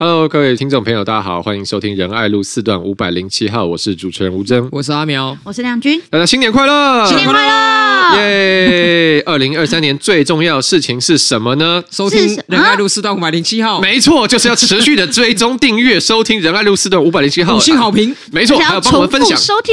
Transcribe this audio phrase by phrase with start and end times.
[0.00, 9.22] Hello，各位听众朋友，大家好，欢迎收听仁爱路四段五百零七号，我是主持人吴峥，我是阿苗，我是亮君，大家新年快乐，新年快乐，耶！
[9.24, 11.82] 二零二三年最重要的事情是什么呢？
[11.92, 19.72] 收听仁爱路四段五百零七号，没错，就是要持续的追踪 订阅收听仁爱路四段五百零七号，五星好评，没错，还要帮我们分享收听，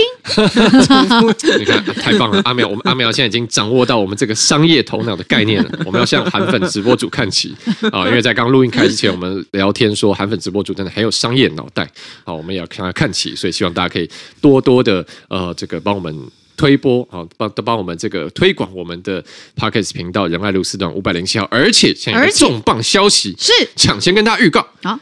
[1.57, 7.55] 你看太棒了，阿苗，我们阿苗现在已经掌握到我们这个商业头脑的概念了，我们要向韩粉直播主看齐。
[7.91, 8.05] 啊！
[8.07, 11.89] 因为在刚录音开之前，我们聊天说韩粉直播主真的很有商业脑袋
[12.23, 16.15] 好，我们也要向他看齐，所以希望大家可以多多的呃这个帮我们
[16.57, 19.23] 推播啊，帮都帮我们这个推广我们的
[19.55, 24.99] Podcast 频道仁爱路四段五百零七号，而且现在重磅消息是抢先跟大家预告好。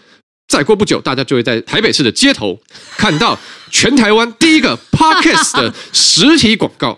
[0.47, 2.59] 再过不久，大家就会在台北市的街头
[2.97, 3.37] 看到
[3.69, 6.97] 全台湾第一个 Podcast 的实体广告。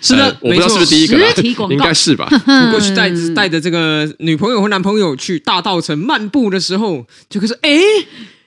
[0.00, 2.28] 是的，呃、我不知道是不是第一个，实体广告应该是吧？
[2.30, 7.70] 你 过去带带着这个女朋友或男朋友去大道城漫步的时候，就可以说：“哎，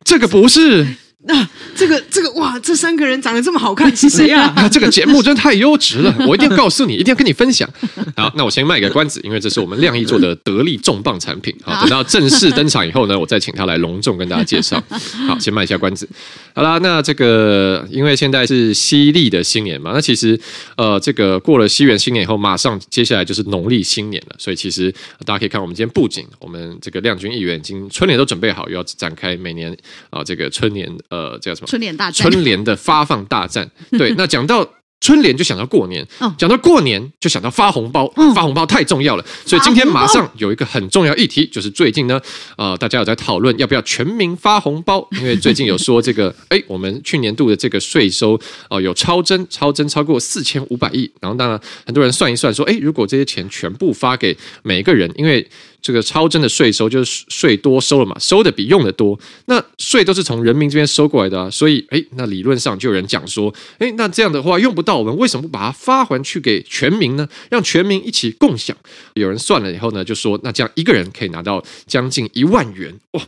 [0.03, 0.85] 这个不是。”
[1.25, 4.69] 那、啊、这个这个哇，这三个人长得这么好看， 是谁呀、啊？
[4.69, 7.69] 这个节目真的太优质了，我一定要告诉你，一定要跟你分享。
[8.15, 11.53] 好，那我先卖个关子，因为这是我们亮艺做的得力重磅产品。
[11.61, 14.81] 好，等到正式登场以后呢，我再请他来隆重跟大家介绍。
[15.27, 16.07] 好，先卖一下关子。
[16.55, 20.39] 好啦，那这个因为现在是西历的新年嘛，那其实
[20.77, 24.89] 呃，这个过了西元新年以后，马上接下来就是农历新年了，所以其实
[25.25, 29.69] 大家可以看我们今天布景，我们这个亮君议员已经春联都准备好，又要展开每年
[30.09, 30.89] 啊、呃、这个春年。
[31.09, 31.67] 呃，叫什么？
[31.67, 33.69] 春联大战，春联的发放大战。
[33.97, 34.67] 对，那讲到
[35.01, 36.05] 春联就想到过年，
[36.37, 39.25] 讲到过年就想到发红包，发红包太重要了。
[39.45, 42.21] 所以今天马上有一个很重要议题，就是最近呢，
[42.57, 48.33] 呃，大家有在讨论要不要全民发红包， 因为最近有说这个， 哎，我们去年度的这个税收
[48.67, 51.09] 哦、呃、有超增，超增超过四千五百亿。
[51.21, 55.47] 然后当然很多人算一算说，哎，如果这些钱全部发给每一个人，因为
[55.81, 59.19] 这个超征的税收就是税多收了嘛，收的比用的多。
[59.45, 67.27] 那税都是从人民这边收过来的啊，所以哎，那理论上就有人讲说，哎，那这样的话用不到，我们为什么不把它发还去给全民呢？
[67.49, 68.75] 让全民一起共享。
[69.13, 73.21] 有人算了以后呢，就说那这样一个人可以拿到将近一万元哇。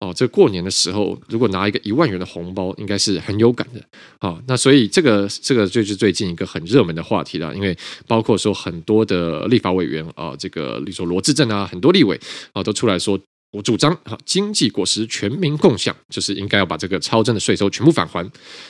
[0.00, 3.82] 哦，这过年的时候，如果拿一个一万元的红包，应该是很有感的。
[4.20, 7.76] 哦，那所以这个这个就是最近一个很热门的话题了，因为
[8.06, 12.18] 包括说很多的立法委员啊，这个例如说罗志镇啊，很多立委
[12.52, 13.18] 啊都出来说，
[13.50, 18.24] 我主张啊，经济果实全民共享，就是应该要把这个超征的税收全部返还。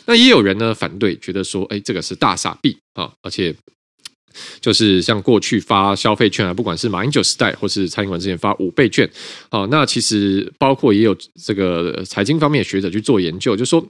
[0.06, 3.54] 那也有人呢反对，觉得说，哎，这个是大傻币啊，而且。
[4.60, 9.08] 就是像过去发消费券啊，不管是马英九时代或是蔡英文之前发五倍券，
[9.50, 13.84] 好，那其实包括也有这个财经方面的学者去做研究，就说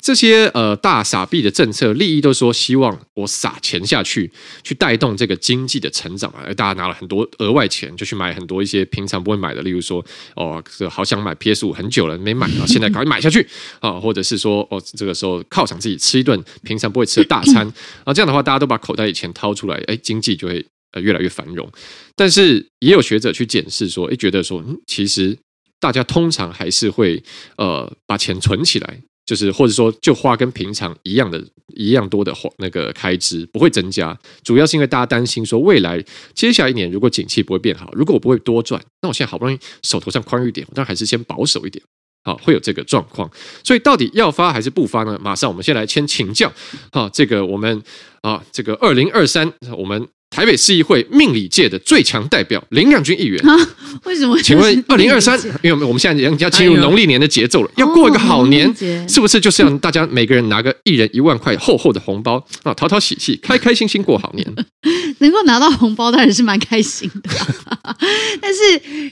[0.00, 4.30] 这些呃大撒币的政策，利益都说希望我撒钱下去，
[4.62, 10.04] 去带动这个经济的成长啊，而大家拿了很多额外钱，就去买很多一些平常不会买的，例如说
[10.34, 13.46] 哦，这好想买 PS 五很久了没买啊，现在赶紧买下去
[13.80, 17.66] 啊，或者是说哦，这个时候犒赏自己吃一顿平常不会吃的大餐
[18.04, 19.81] 啊，这样的话大家都把口袋里钱掏出来。
[19.84, 21.70] 哎，经济就会呃越来越繁荣，
[22.16, 25.36] 但是也有学者去检视说，哎，觉得说，嗯，其实
[25.80, 27.22] 大家通常还是会
[27.56, 31.44] 呃把钱存起来，就是或者说就花跟平常一样的
[31.74, 36.04] 一样多的花那个开支不会增加，主要是因为大家担心说未来
[36.34, 41.82] 接下来一年如果景气不会变好，如果我不会多赚，那我现在好不容易手头上宽裕点，我当然还是先保守一点，
[42.24, 43.30] 好，会有这个状况。
[43.64, 45.18] 所以到底要发还是不发呢？
[45.22, 46.52] 马上我们先来先请教，
[46.90, 47.82] 好，这个我们。
[48.22, 53.56] 啊，这个二零二三，我们台北市议会命理界的最强代表林亮君议员啊，
[54.04, 54.40] 为什么？
[54.40, 58.72] 请问二零二三，因为我们现在要进入农历年的节奏了，要过一个好年，
[59.08, 64.54] 是不是就是让大家每个人拿个一人一万块厚厚的红包啊，讨讨喜气，开开心心过好年？
[65.18, 67.30] 能够拿到红包当然是蛮开心的，
[68.40, 68.60] 但是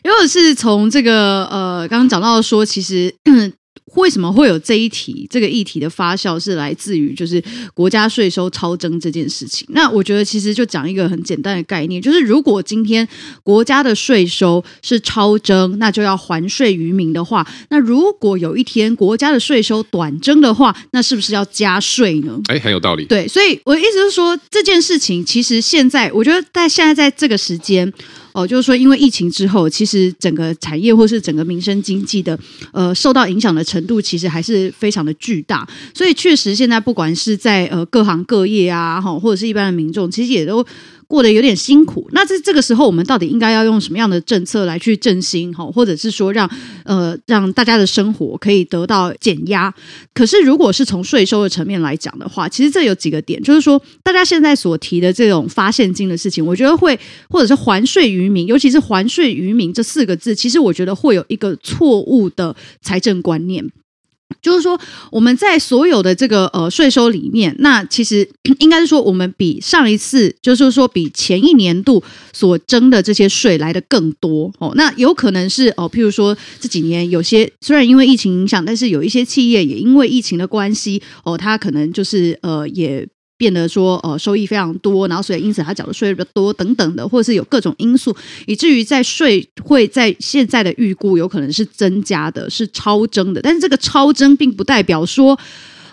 [0.05, 3.15] 如果是从这个呃，刚刚讲到说，其实。
[3.95, 5.27] 为什么会有这一题？
[5.31, 7.43] 这个议题的发酵是来自于就是
[7.75, 9.67] 国家税收超征这件事情。
[9.71, 13.07] 那我觉得其实就讲一个很简单的概念，就是如果今天
[13.43, 22.41] 国家的税收是超征，那就要还税于民的话，那如果有一天国家的税收短征的话，那是不是要加税呢？
[22.47, 23.05] 哎，很有道理。
[23.07, 27.93] 对，所以我意思是说，这件事情其实现在我觉得在现在在这个时间。
[28.33, 32.39] 哦，就是说，因为疫情之后，其实整个产业或是整个民生经济的
[32.73, 35.69] 呃受到影响的程度，其实还是非常的巨大。
[35.95, 40.65] 所以确实，现在不管是在呃各行各业啊，哈，或者是一般的民众，其实也都
[41.11, 42.09] 过得有点辛苦。
[42.13, 46.49] 那在这个时候，我们到底应该要用什么样的政策来去振兴哈，或者是说让
[46.85, 49.75] 呃让大家的生活可以得到减压？
[50.15, 56.97] 可是如果是从税收的层面来讲的话，其实这有几个点，就是说大家现在所提的这种发现金的事情，我觉得会
[57.29, 63.69] 或者是还税于民，尤其是还税于民这四个字，其实我觉得会有一个错误的财政观念。
[64.43, 64.79] 就是说，
[65.11, 68.29] 我们在所有的这个呃税收里面，那其实
[68.59, 74.73] 应该是说，我们比上一次，就是说比前一年度所征的这些税来的更多哦。
[74.77, 83.07] 那有可能是哦，譬如说这几年有些虽然因为疫情影响，但是有一些企业也因为疫情的关系哦，它可能就是呃也。
[83.41, 88.15] 变得说，呃，收益非常多，然后所以因此他缴的税比较多等等的，或者是有各种因素，
[88.47, 93.41] 以至于在税会在现在的预估有可能是增加的，是超征的。
[93.41, 95.39] 但是这个超征并不代表说，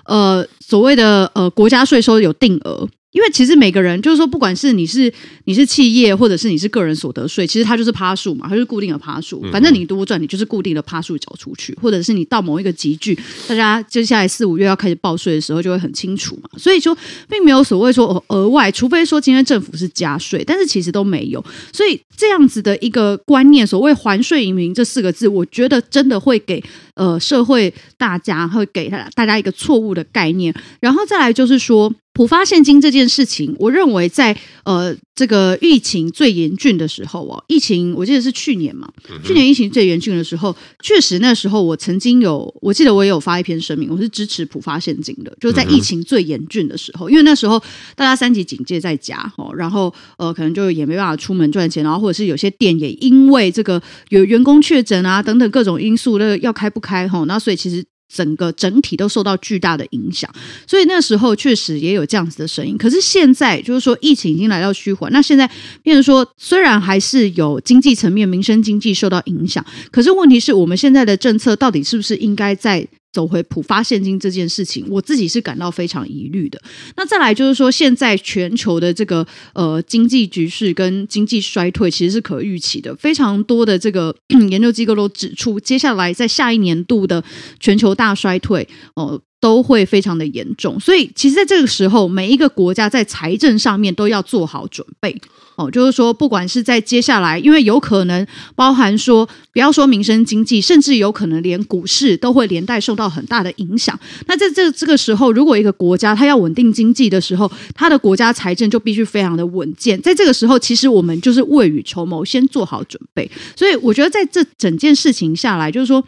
[0.03, 2.85] 呃，所谓的呃国家税收有定额。
[3.17, 5.11] 因为其实每个人就是说，不管是你是
[5.45, 9.43] 你是企业，或者是你是个人所得税，其实它就是趴数嘛，它就是固定的趴数。
[9.51, 13.17] 反正你多赚，你就是固定的趴数缴出去，或者是你到某一个集聚，
[13.47, 16.49] 大家接下来四五月要开始报税的时候，就会很清楚嘛。
[16.59, 16.95] 所以说，
[17.27, 21.43] 并没有所谓说额外，除非说今天政府是加税，但是其实都没有。
[21.73, 30.53] 所以这样子的一个观念，所谓“还税移民”这四个字，我觉得真的会给呃社会大家会给大家一个错误的概念。
[30.79, 31.91] 然后再来就是说。
[32.17, 38.91] 普发现金这件事情，我认为在呃这个疫情最严峻的时候哦，疫情我记得是去年嘛，
[39.23, 47.61] 去年疫情最严峻的时候，确实那时候我曾经有，我记得我也有发一篇声明，我是支持普发现金的，就是在疫情最严峻的时候，因为那时候
[47.95, 53.79] 大家三级警戒在家哦，然后呃可能就也没办法出门赚钱，然后或者是有些店也因为这个
[54.09, 57.85] 有员工确诊啊等等各种因素，那个要开不开哈，那所以其实。
[58.13, 60.30] 整个整体都受到巨大的影响，
[60.65, 62.77] 所以那时候确实也有这样子的声音。
[62.77, 65.50] 可是现在就是说，疫情已经来到趋缓，那现在
[65.83, 72.88] 变成说，虽然还是有经济层面、民生经济受到影响，可是问题是我们现在的政策到底是不是应该在？
[73.17, 76.61] 走回普发现金这件事情，我自己是感到非常疑虑的。
[76.95, 82.95] 那再来就是说，现在全球的这个呃经济局势跟经济衰退其实是可预期的。
[82.97, 84.15] 非常多的这个
[84.51, 87.23] 研究机构都指出，接下来在下一年度的
[87.59, 89.05] 全球大衰退哦。
[89.05, 95.15] 呃都会非常的严重，所以其实在这个时候，每一个国家在财政上面都要做好准备
[95.57, 95.69] 哦。
[95.69, 98.25] 就是说，不管是在接下来，因为有可能
[98.56, 104.00] 包含说，不要说民生经济，甚至有可能连股市都会连带受到很大的影响。
[104.27, 110.01] 那在这这个时候，如果一个国家它要稳定经济的时候，它的国家财政就必须非常的稳健。
[110.01, 113.30] 在这个时候，其实我们就是未雨绸缪，先做好准备。
[113.56, 116.03] 所以我觉得在这整件事情下来，就是说。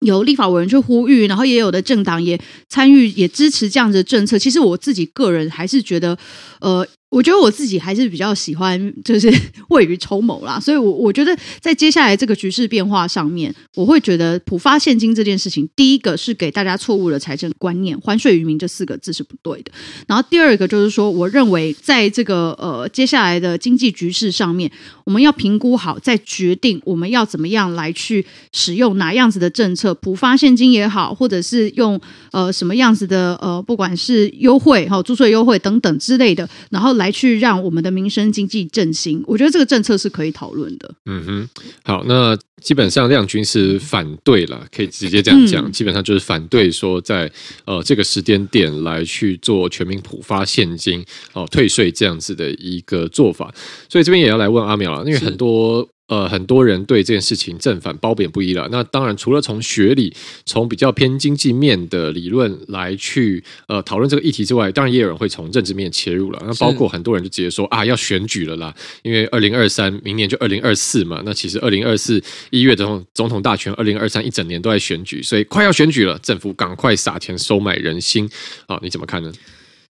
[0.00, 2.38] 由立法委员去呼吁，然后也有的政党也
[2.68, 4.38] 参与，也支持这样子的政策。
[4.38, 6.18] 其实我自己个人还是觉得，
[6.60, 6.86] 呃。
[7.14, 9.32] 我觉得我自己还是比较喜欢，就是
[9.70, 10.58] 未雨绸缪啦。
[10.58, 19.70] 所以我，我觉得在接下来这个局势变化上面，我会觉得普发现金这件事情，第一个是给大家错误的财政观念，“还税于民”这四个字是不对的。
[20.08, 24.68] 然后，第二个就是说，我认为在这个呃接下来的经济局势上面，
[25.04, 32.00] 我们要评估好，再决定我们要怎么样来去使用哪样子的政策，普发现金也好，或者是用
[32.32, 37.03] 呃什么样子的呃，不管是优惠哈、租税优惠等等之类的，然后来。
[37.04, 40.94] 来去让我们的民生经济振兴，我觉得这个政策是可以讨论的。
[41.04, 41.48] 嗯哼，
[41.82, 47.30] 好，那基本上亮君是反对了，可以直接这样讲，嗯、基本上就是反对说在
[47.66, 51.00] 呃这个时间点来去做全民普发现金
[51.34, 53.52] 哦、呃、退税这样子的一个做法，
[53.90, 55.86] 所以这边也要来问阿苗了，因为很多。
[56.14, 58.68] 呃，很多人对这件事情正反褒贬不一了。
[58.70, 60.14] 那当然，除了从学理、
[60.46, 66.40] 从比较偏经济面的理论来去呃讨论这个议题之外，当然也有人会从政治面切入了。
[66.46, 71.20] 那包括很多人就直接说啊，要选举了啦，因为二零二三明年就二零二四嘛。
[71.24, 78.30] 那其实二零二四一月的总统大选，二零二三一整年都在选举，所以快要选举了，政府赶快撒钱收买人心
[78.68, 78.78] 啊！
[78.80, 79.32] 你怎么看呢？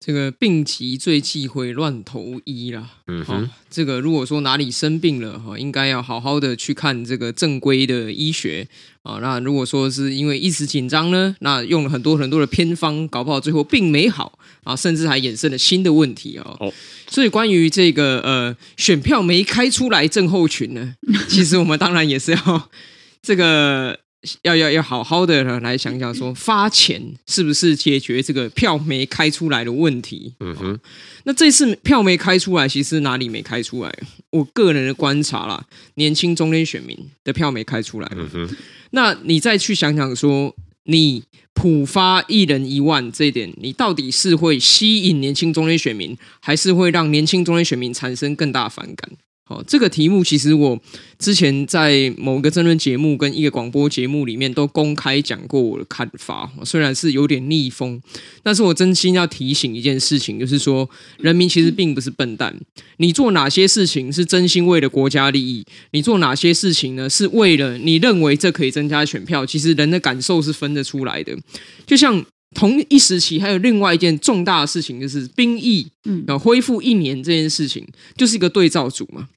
[0.05, 2.88] 这个病急最忌讳乱投医啦。
[3.07, 8.67] 嗯哼，这个如果说哪里生病了哈，应该要好好的去看这个正规的医学
[9.01, 9.17] 啊。
[9.19, 16.55] 那如果说是因为一时紧张呢，那用了很多很多的偏方，搞不好最后病没好啊，甚至还衍生了新的问题啊。
[16.59, 16.71] 哦，
[17.09, 20.93] 所以关于这个呃选票没开出来症候群呢，
[21.27, 22.69] 其实我们当然也是要
[23.24, 24.04] 这个。
[24.41, 30.34] 要要要好好的来想想，说发钱是不是解决这个票没开出来的问题？
[30.39, 30.79] 嗯哼，
[31.24, 33.94] 那这次票没开出来，其实哪里没开出来？
[34.32, 35.65] 我个人的观察啦，
[35.96, 38.12] 年轻中间选民的票没开出来。
[38.15, 38.55] 嗯哼，
[38.91, 49.10] 那你再去想想说，你普发一人一万这一点，你到底是会吸引年轻中间选民，还是会让年轻中间选民产生更大反感？
[49.47, 50.79] 好，这个题目其实我
[51.19, 58.01] 之前在某个争论节目跟一个广播节目里面都公开讲过我的看法，虽然是有点逆风，
[58.41, 62.55] 但是我真心要提醒一件事情，就是说人民其实并不是笨蛋，
[62.97, 71.37] 你做哪些事情是真心为了国家利益，你做哪些事情呢是为了你认为这可以增加选票，其实人的感受是分得出来的，
[71.85, 72.25] 就像。
[72.53, 77.85] 同一时期，还有另外一件重大的事情，就是兵役，嗯，要恢复一年这件事情，
[78.15, 79.27] 就是一个对照组嘛。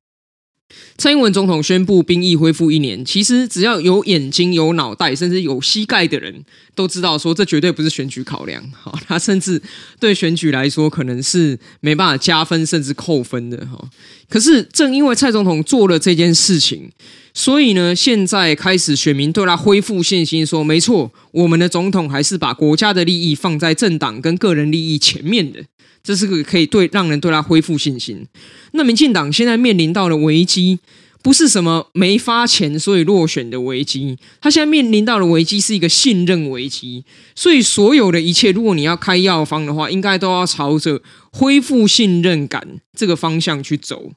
[0.97, 6.45] 蔡英文总统宣布兵役恢复一年，其实只要有眼睛、有脑袋，甚至有膝盖的人
[6.75, 8.63] 都知道，说这绝对不是选举考量。
[8.73, 9.61] 哈，他甚至
[9.99, 13.57] 对选举来说，可能是没办法加分，甚至扣分的。
[13.67, 13.89] 哈，
[14.29, 16.91] 可是正因为蔡总统做了这件事情。
[17.35, 25.61] 所以呢，现在开始，选民对他恢复信心，说没错，我们的总统还是把国家的利益放在政党跟个人利益前面的，
[26.09, 28.27] 这是个可以对让人对他恢复信心。
[28.73, 30.79] 那民进党现在面临到的危机，
[31.23, 37.05] 不是什么没发钱所以落选的危机，他现在面临到的危机是一个信任危机。
[37.35, 44.13] 所以所有的一切，如果你要开药方的话，应该都要朝着恢复信任感这个方向去走。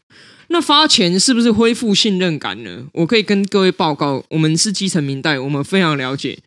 [0.47, 2.85] 那发钱是不是恢复信任感呢？
[2.93, 6.39] 我可以跟各位报告，我们是基层民代，我们非常了解。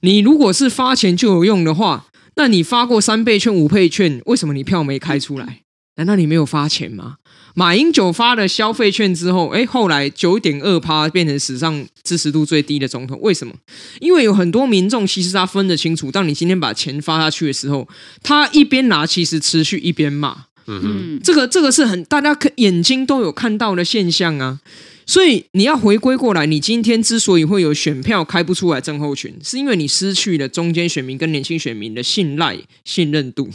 [0.00, 2.06] 你如果是发钱就有用的话，
[2.38, 5.62] 那你发过三倍券、五倍券，为什么你票没开出来？
[5.96, 7.16] 难道你没有发钱吗？
[7.56, 13.52] 马英九发了消费券之后，诶，后来九点二趴变成史上支持度最低的总统，为什么？
[13.98, 17.88] 因为有很多民众其实他分得清楚，当你今天把钱发下去的时候，
[18.22, 20.44] 他一边拿，其实持续一边骂。
[20.68, 24.60] 嗯，这个这个是很大家眼睛都有看到的现象啊，
[25.08, 33.48] 所以你要回归过来，你今天之所以会有选票开不出来症候群，是因为你失去了中间选民跟年轻选民的信赖信任度，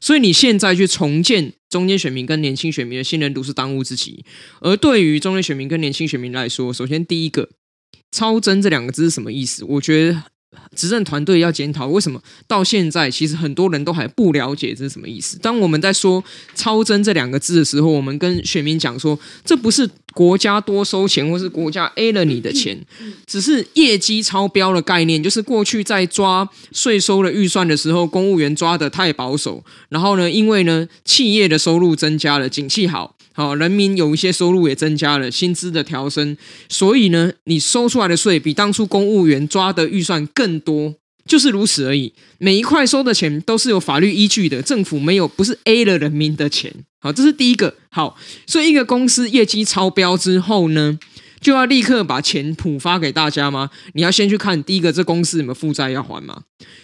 [0.00, 4.24] 所以你现在去重建中间选民跟年轻选民的信任度是当务之急。
[4.60, 7.48] 而对于中间选民跟年轻选民来说，首先第一个
[8.10, 9.64] “超真”这两个字是什么意思？
[9.64, 10.24] 我觉得。
[10.74, 15.38] 执政团队要检讨，为什么到现在其实很多人都还不了解这是什么意思？
[15.38, 16.22] 当我们在说
[16.54, 22.78] “超征”这两个字的时候，我们跟选民讲说，这不是国家多收钱，或是国家 A 了你的钱，
[23.26, 25.22] 只是业绩超标的概念。
[25.22, 33.17] 就是过去在抓税收的预算的时候，公务员抓的太保守，然后呢，因为呢企业的收入增加了，景气好。
[33.38, 36.36] 好，人民有一些收入也增加了，薪资的调升，
[36.68, 42.12] 所以呢，你收出来的税比当初公务员抓的预算更多，就是如此而已。
[42.38, 46.74] 每一块收的钱都是有法律依据的，政府没有不是 A 了人民的钱。
[46.98, 47.72] 好，这是第一个。
[47.90, 50.98] 好，所以一个公司业绩超标之后呢，
[51.40, 53.70] 就要立刻把钱普发给大家吗？
[53.94, 56.42] 你要先去看第一个，这公司有没有负债要还吗？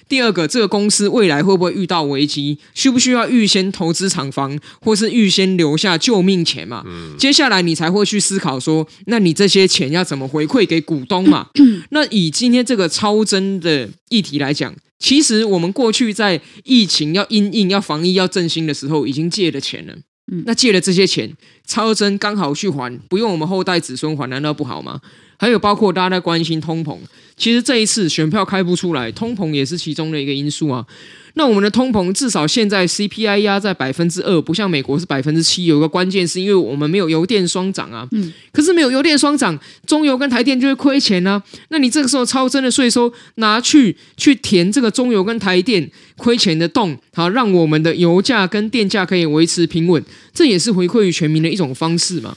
[0.08, 2.58] 第二个，这个公司未来会不会遇到危机？
[2.75, 6.84] 需不需要预先投资厂房，或是预先留下救命钱嘛？
[6.87, 7.16] 嗯。
[7.18, 11.49] 接下来你才会去思考说，那你这些钱要怎么回馈给股东嘛？
[11.90, 19.94] 那以今天这个超增的议题来讲，其实我们过去在疫情要因应、要防疫、要振兴的时候，已经借了钱了。
[20.26, 25.00] 那借了这些钱，超增刚好去还，不用我们后代子孙还，难道不好吗？
[25.38, 26.97] 还有包括大家在关心通膨，
[27.37, 30.87] 其实这一次选票开不出来，通膨也是其中的一个因素啊。
[31.35, 35.64] 那我们的通膨至少现在 CPI 压在百分之二，不像美国是百分之七。
[35.64, 38.07] 有一个关键是因为我们没有油电双涨啊。
[38.12, 38.33] 嗯。
[38.53, 41.43] 可是没有油电双涨，中油跟台电就会亏钱啊。
[41.71, 52.37] 那你这个时候超增的税收拿去去填这个中油跟台电亏钱的洞，好，让我们的油价跟电价可以维持平稳，这也是回馈于全民的一种方式嘛。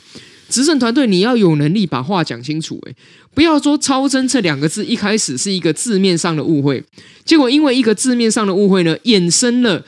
[0.50, 2.96] 执政团队，你要有能力把话讲清楚，诶，
[3.34, 6.84] 不要说“超征”这两个字，一开始是一个字面上的误会，
[7.26, 9.86] 结果因为一个字面上的误会呢，衍生了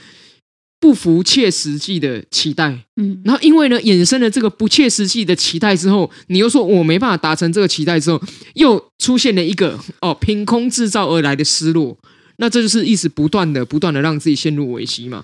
[0.79, 8.21] 不符切实际的期待，嗯，然后因为呢，衍生了这个不切实际的期待之后，你又说我没办法达成这个期待之后，
[8.55, 11.97] 又出现了一个哦，凭空制造而来的失落，
[12.37, 15.23] 那这就是一直不断的、不断的让自己陷入危机嘛。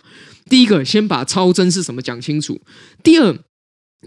[0.49, 2.55] 第一个，先把“超真”是什么讲清楚；
[3.03, 3.37] 第二。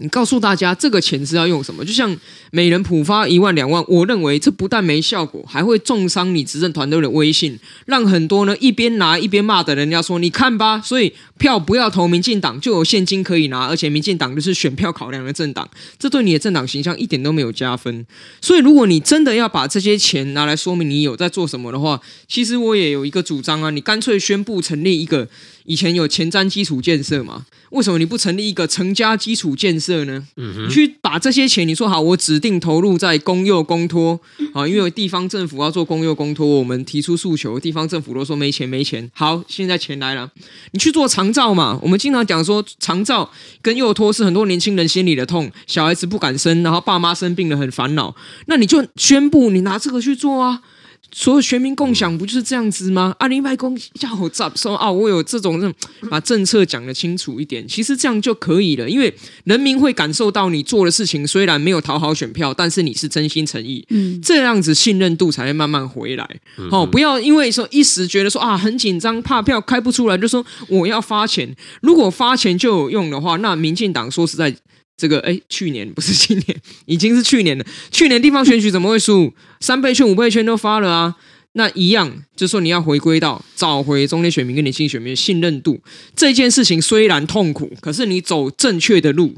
[0.01, 1.83] 你告诉大家这个钱是要用什么？
[1.83, 2.15] 就像
[2.51, 18.05] 每人普发一万两万，我认为这不但没效果，还会重伤你执政团队的威信，让很多呢一边拿一边骂的人家说：“你看吧，所以票不要投民进党，就有现金可以拿，而且民进党就是选票考量的政党，这对你的政党形象一点都没有加分。
[18.41, 25.27] 所以，如果你真的要把这些钱拿来说明你有在做什么的话，其实我也有一个主张啊，你干脆宣布成立一个。”
[25.69, 27.45] 以前有前瞻基础建设嘛？
[27.69, 30.27] 为什么你不成立一个成家基础建设呢？
[30.35, 34.19] 嗯去把这些钱，你说好，我指定投入在公幼公托
[34.51, 39.07] 啊，因为地方政府要做公幼公托，我们提出诉求，地方政府都说没钱没钱。
[39.13, 40.31] 好，现在钱来了，
[40.71, 41.79] 你去做长照嘛？
[41.83, 43.29] 我们经常讲说，长照
[43.61, 48.15] 跟幼托是很多年轻人心里的痛，小孩子不敢生，然后爸妈生病了很烦恼，
[48.47, 50.63] 那你就宣布你拿这个去做啊。
[51.11, 53.15] 所有全民共享不就是这样子吗？
[53.19, 54.91] 啊，另外公要我咋说啊？
[54.91, 55.73] 我有这种这种
[56.09, 58.89] 把政策讲得清楚一点，其实这样就可以了。
[58.89, 59.13] 因为
[59.43, 66.39] 人民会感受到你做的事情虽然没有讨好选票，但是你是真心诚意，嗯，这样子信任度才会慢慢回来。
[66.71, 71.55] 哦，不要因为说一时觉得说啊很紧张，怕票开不出来，就说我要发钱。
[71.81, 74.55] 如果发钱就有用的话，那民进党说实在。
[74.99, 77.65] 这个哎，去年不是今年，已经是去年了。
[77.89, 79.33] 去年地方选举怎么会输？
[79.61, 81.15] 三倍券、五倍券都发了啊！
[81.53, 85.79] 那一样，就是说你要回归到找回中间选民跟年轻选民的信任度。
[86.13, 89.35] 这件事情虽然痛苦，可是你走正确的路，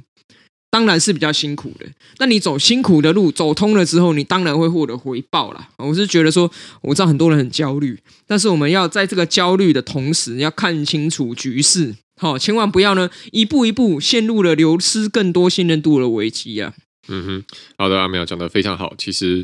[0.71, 1.85] 当然是比较辛苦的。
[2.17, 5.69] 那你走辛苦的路走通了之后，你当然会获得回报啦。
[5.77, 6.51] 我是觉得说，
[6.81, 11.95] 我知道很多人很焦虑，但是我们要在这个焦虑的同时，要看清楚局势。
[12.21, 16.75] 好，千万不要呢，一步一步陷入了流失更多信任度的危机啊！
[17.07, 17.43] 嗯哼，
[17.79, 18.93] 好的，阿苗讲的非常好。
[18.95, 19.43] 其实。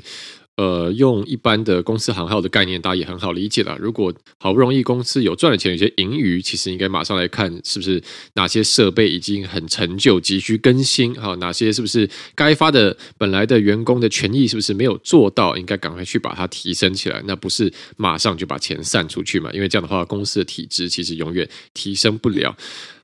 [0.57, 3.77] 呃，用一般的公司行号的概念，大家也很好理解了。
[3.79, 8.01] 如果好不容易公司有赚了钱，有些盈余，其实应该马上来看，是不是
[8.33, 11.13] 哪些设备已经很陈旧，急需更新？
[11.13, 15.55] 哈，哪些是不是该发的本来的员工的权益是不是没有做到？
[15.55, 17.21] 应该赶快去把它提升起来。
[17.27, 19.51] 那不是马上就把钱散出去嘛？
[19.53, 22.57] 因为这样的话，公司的体质其实永远提升不了。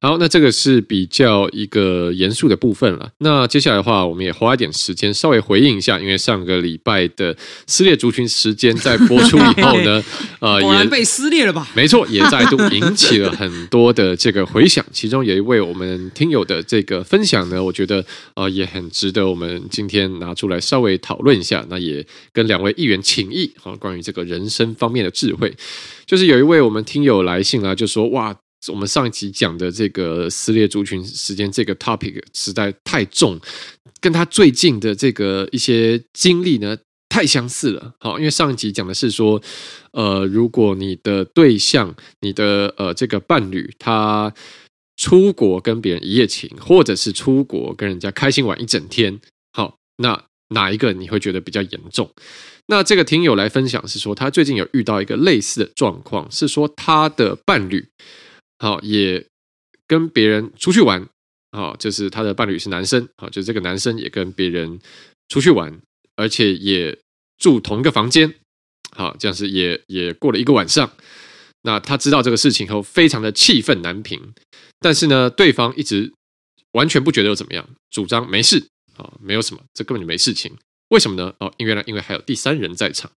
[0.03, 3.09] 好，那这个是比较一个严肃的部分了。
[3.19, 7.33] 那接下来的话，我们也花一点时间稍微回应一下，因为上个礼拜的
[7.67, 10.03] 撕裂族群时间在播出以后呢，
[10.41, 11.65] 呃，也被撕裂了吧？
[11.73, 14.85] 没错，也再度引起了很多的这个回响。
[14.91, 21.65] 其中有一位我们听友的这个分享呢，我觉得呃也很值得我们今天拿出来稍微讨论一下。
[21.69, 25.55] 那也跟两位议员请益啊，关于这个人生方面的智慧，
[26.05, 28.35] 就是有一位我们听友来信啊，就说哇。
[28.71, 33.39] 我们上一集讲的这个撕裂族群时间这个 topic 实在太重，
[33.99, 36.77] 跟他最近的这个一些经历呢
[37.09, 37.93] 太相似了。
[37.99, 39.41] 好，因为上一集讲的是说，
[39.91, 44.33] 呃，如果你的对象、你的呃这个伴侣，他
[44.97, 49.19] 出国跟别人一夜情，或者是出国跟人家开心玩一整天，
[49.51, 52.09] 好，那哪一个你会觉得比较严重？
[52.67, 57.85] 那这个听友来分享是说，他最近有遇到一个类似的状况，是说他的伴侣。
[58.63, 59.27] 好，也
[59.85, 61.05] 跟别人出去玩，
[61.51, 64.79] 好，就是他的伴侣是男生，好，就是这个男生也跟别人
[65.27, 65.81] 出去玩，
[66.15, 66.97] 而且也
[67.37, 68.35] 住同一个房间，
[68.91, 70.89] 好，这样是也也过了一个晚上。
[71.63, 74.33] 那他知道这个事情后，非常的气愤难平，
[74.79, 76.13] 但是呢，对方一直
[76.71, 80.55] 完全不觉得又怎么样，主张没事，啊，没有什么，这根本就没事情。
[80.93, 81.33] 为什么呢？
[81.39, 83.09] 哦，因为呢，因为还有第三人在场，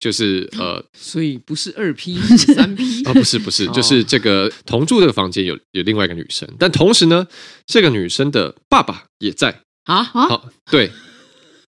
[0.00, 7.28] 就是呃， 所以不是二 P 是三 P 啊，不是不是，就是这个同住这个房间有有另外一个女生，但同时呢，
[7.66, 9.60] 这个女生的爸爸也在。
[9.84, 9.98] 啊？
[9.98, 10.90] 啊，好，对，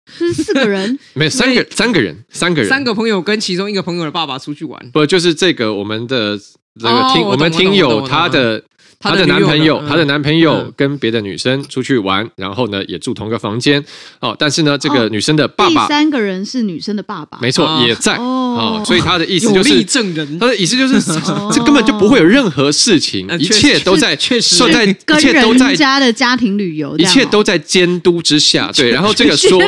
[0.07, 6.39] 是四个人， 没有三个三个人，三个人，三个朋友跟其中一个朋友的爸爸出去玩，不就是这个我们的
[6.79, 8.63] 这个听我们听友他的。
[9.03, 13.83] 她的男朋友，她的男朋友跟别的女生出去玩，然后呢，也住同一个房间。
[14.21, 18.17] 哦，但是呢，这个女生的爸爸，第三个人是女生的爸爸，没错，也在。
[18.17, 21.01] 哦，所以他的意思就是，证人，他的意思就是，
[21.51, 28.71] 这根本就不会有任何事情，一切都在，确实，在一切都在家的家庭旅游，一切都在监督之下。
[28.77, 29.59] 对，然后这个说，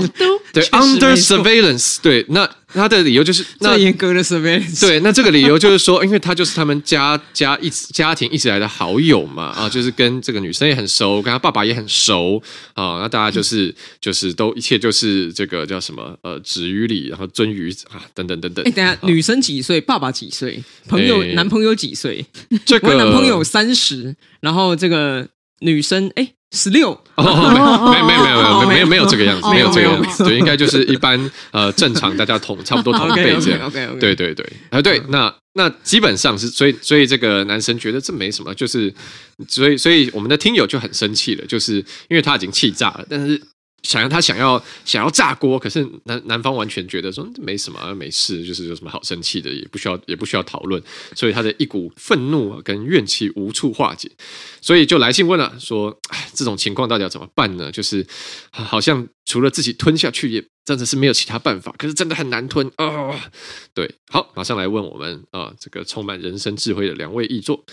[0.52, 2.46] 对，under surveillance，对，那。
[2.74, 4.80] 他的理由就是那严格的 surveillance。
[4.80, 12.42] 对，那这个理由就是说，因为他就是他们家家一家庭一直来的好友嘛，啊，就是跟这个女生也很熟，跟他爸爸也很熟
[12.74, 18.64] 啊，那大家就是就是都一切就是这个叫什么呃，止于礼，然后尊于啊，等等等等。
[18.64, 19.80] 哎，等下，女生几岁？
[19.80, 20.62] 爸爸几岁？
[20.88, 22.24] 朋友男朋友几岁？
[22.64, 25.28] 这个我男朋友三十，然后这个
[25.60, 26.32] 女生哎。
[26.52, 26.90] 十六？
[27.16, 33.70] 哦，没没没有没有没有没有这个样子，没有这个样子，对，应该就是一般呃正常大家同差不多同辈这样。
[33.98, 38.92] 对对对，啊对，那那基本上是，所以所以这个男生觉得这没什么，就是
[39.48, 41.76] 所以所以我们的听友就很生气了，就是
[42.08, 43.40] 因为他已经气炸了，但是。
[43.82, 50.82] 想要他想要想要炸锅，可是男男方完全觉得说没什么，没事，就是有什么好生气的，也不需要也不需要讨论，
[51.14, 54.10] 所以他的一股愤怒跟怨气无处化解，
[54.60, 55.98] 所以就来信问了，说，
[56.32, 57.72] 这种情况到底要怎么办呢？
[57.72, 58.06] 就是
[58.50, 63.30] 好像除了自己吞下去，也真的是没有其他办法，可是真的很难吞啊、
[63.74, 67.64] 对，好，马上来问我们啊、呃，这个充满人生智慧的两位译作。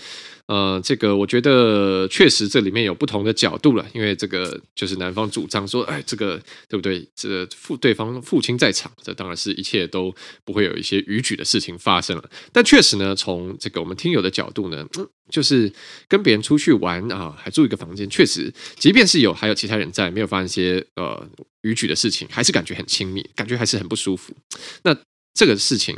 [0.46, 7.08] 呃，这个我觉得确实这里面有不同的角度了，因为这个就是男方主张说，哎，这个对不对？
[7.14, 10.12] 这个父对方父亲在场，这当然是一切都
[10.44, 12.30] 不会有一些逾矩的事情发生了。
[12.52, 14.84] 但确实呢，从这个我们听友的角度呢，
[15.30, 15.72] 就是
[16.08, 21.26] 跟别人出去玩啊，还住一个房间，确实，即便是有还有其他人在，没有发生一些呃
[21.62, 24.34] 逾矩的事情，还是感觉很亲密，感觉还是很不舒服。
[24.82, 24.94] 那
[25.32, 25.96] 这个事情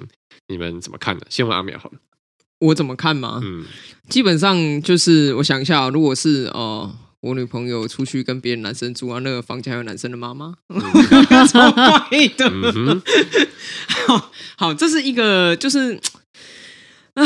[0.49, 1.23] 你们怎么看呢？
[1.29, 1.99] 先问阿美好了。
[2.61, 3.41] 我怎么看嘛？
[3.43, 3.65] 嗯，
[4.09, 12.49] 基本上就是我想一下，如果是哦、呃，我女朋友出去跟别的男生住啊，那个房间还有男生的妈妈，嗯、超怪的。
[12.49, 13.03] 嗯、
[14.07, 15.99] 好好，这是一个就是
[17.15, 17.25] 啊。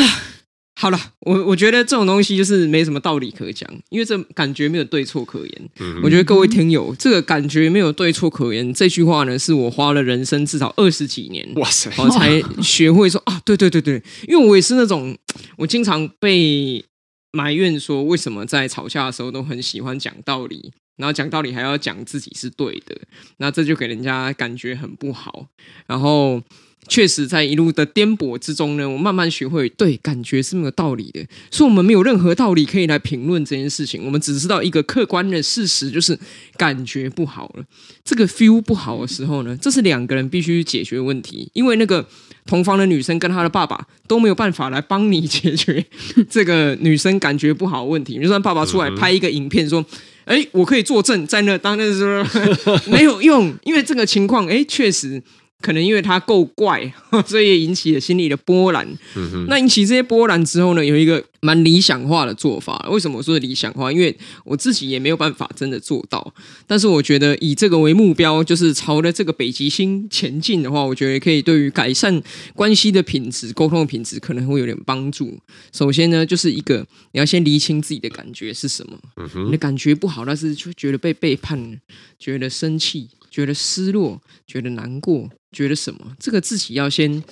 [0.79, 5.69] 好了，我我觉得这种东西就是没什么道理可讲，因为这感觉没有对错可言。
[5.79, 15.17] 嗯、我觉得各位听友，这个感觉没有对错可言这句话呢，是我花了人生至少二十几年，哇塞，我才学会说啊，对对对对，因为我也是那种，
[15.57, 16.85] 我经常被
[17.31, 22.95] 埋怨说，为什么在吵架的时候都很喜欢讲道理，然后讲道理还要讲自己是对的，
[23.37, 25.47] 那这就给人家感觉很不好，
[25.87, 26.43] 然后。
[26.87, 31.25] 确实，在一路的颠簸之中呢，我慢慢学会，对，感觉是没有道理的。
[31.51, 34.05] 所以，我们没有任何道理可以来评论这件事情。
[34.05, 36.17] 我们只知道一个客观的事实，就是
[36.55, 37.63] 感觉不好了。
[38.03, 41.49] 这个 feel 不好的时候呢，这是两个人必须解决问题。
[41.53, 42.05] 因为那个
[42.45, 45.85] 同房的女生跟她的爸爸都没有办法来帮你解决
[46.29, 48.19] 这个女生感觉不好的问题。
[48.19, 49.85] 就算爸爸出来拍一个影片说
[50.25, 55.21] ：“哎，我可以作证，在那当那时候 没有用，因为这个情况，哎，确实。”
[55.59, 56.93] 可能因为他够怪，
[57.25, 58.87] 所以也引起了心理的波澜。
[59.15, 62.87] 嗯、哼那引起这些波澜之后呢，有一个蛮理想化的做法。
[62.91, 63.91] 为什么我说理想化？
[63.91, 64.15] 因为
[64.45, 66.33] 我自己也没有办法真的做到。
[66.67, 72.21] 但是我觉得以这个为目标，就是朝着这个北极星前进的话，我觉得可以对于改善
[72.53, 75.37] 关系的品质、沟通的品质可能会有点帮助。
[75.73, 78.97] 首先呢，就是一个你要先厘清自己的感觉是什么。
[79.15, 81.79] 嗯、哼你的感觉不好，但是就觉得被背叛，
[82.19, 83.09] 觉得生气。
[83.37, 85.99] 觉得失落，觉得难过，觉得什么？
[86.19, 87.23] 这个自己要先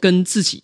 [0.00, 0.60] 跟自己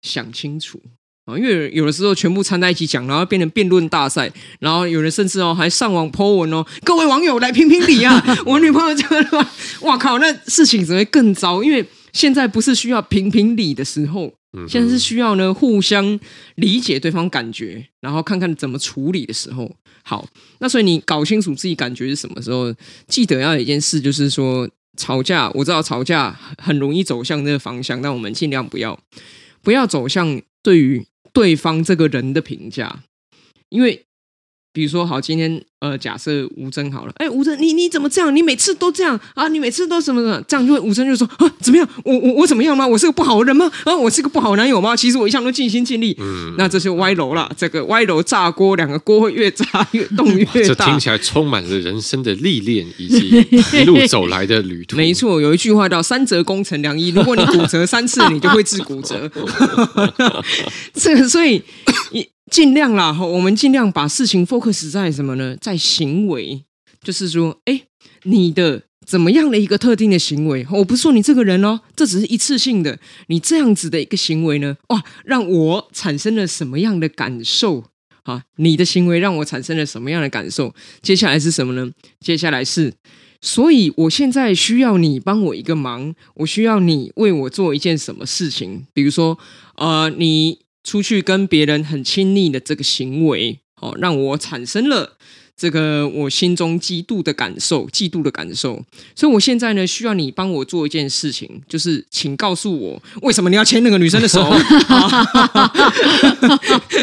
[0.00, 0.80] 想清楚
[1.26, 1.36] 啊！
[1.36, 8.18] 因为有的时候全部掺在一起讲，然后变成辩论大赛，然后有人甚至哦还上网 po 文哦，各位网友来评评理啊！
[8.46, 9.46] 我女朋友这样，
[9.82, 14.32] 哇靠，那事情只会更糟，因为现在不是需要评评理的时候。
[14.68, 16.18] 现在是需要呢，互相
[16.56, 19.76] 理解对方感觉，然后看看怎么处理的时候。
[20.02, 22.74] 好，那所以你搞清楚自己感觉是什么时候，
[23.06, 28.98] 记得要有一件事，就是说吵架，我知道吵架很容易走向这个方向，但我们尽量不要，
[29.62, 33.04] 不要走向对于对方这个人的评价，
[33.68, 34.04] 因为。
[34.72, 38.34] 比如说，好，今天呃，假设吴峥好了，哎，吴峥，你你怎么这样？
[38.34, 39.48] 你每次都这样啊？
[39.48, 40.40] 你每次都什么的？
[40.46, 41.88] 这样就会吴峥就说啊，怎么样？
[42.04, 42.86] 我我我怎么样吗？
[42.86, 43.68] 我是个不好的人吗？
[43.84, 44.94] 啊，我是个不好男友吗？
[44.94, 46.16] 其实我一向都尽心尽力。
[46.20, 47.50] 嗯，那这就歪楼了。
[47.56, 50.52] 这个歪楼炸锅，两个锅会越炸越动越大。
[50.62, 53.44] 这听起来充满了人生的历练以及
[53.76, 54.96] 一路走来的旅途。
[54.96, 59.28] 没错，有一句话叫“三折功成良医”， 如果你骨折三次，你就会治骨折。
[60.94, 61.60] 这个，所以
[62.12, 62.28] 一。
[62.50, 65.56] 尽量啦，我们尽量把事情 focus 在什么呢？
[65.60, 66.64] 在行为，
[67.00, 67.82] 就是说，哎，
[68.24, 70.66] 你的怎么样的一个特定的行为？
[70.72, 77.84] 我不是说你这个人哦，这只是一次性的，你这样子的一个行为呢，哇，让我产生了什么样的感受？
[78.24, 80.74] 啊，你的行为让我产生了什么样的感受？
[81.00, 81.90] 接下来是什么呢？
[82.18, 82.92] 接下来是，
[83.40, 88.86] 所以我现在需要你帮我一个忙，我需要你为我做一件什么事情？
[88.92, 89.38] 比如说，
[89.76, 90.58] 呃，你。
[90.82, 95.16] 出去跟别人很亲密的这个行为，哦，让我产生了
[95.56, 98.82] 这个我心中嫉妒的感受，嫉妒的感受。
[99.14, 104.42] 所以我现在呢，需要你帮我做一件事情，就是请告诉我，为什么你要牵那个女生的手？